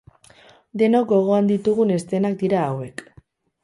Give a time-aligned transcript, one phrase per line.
[0.83, 3.09] Denok gogoan ditugun eszenak dira hauek.